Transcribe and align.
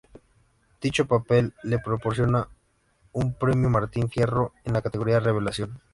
Dicho 0.81 1.05
papel 1.05 1.53
le 1.61 1.77
proporciona 1.77 2.47
un 3.11 3.35
premio 3.35 3.69
Martín 3.69 4.09
Fierro 4.09 4.51
en 4.65 4.73
la 4.73 4.81
categoría 4.81 5.19
"revelación". 5.19 5.79